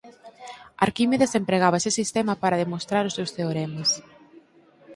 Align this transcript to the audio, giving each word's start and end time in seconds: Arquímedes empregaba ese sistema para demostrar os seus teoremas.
Arquímedes 0.85 1.31
empregaba 1.41 1.79
ese 1.81 1.91
sistema 1.99 2.33
para 2.41 2.61
demostrar 2.63 3.03
os 3.09 3.15
seus 3.17 3.33
teoremas. 3.37 3.89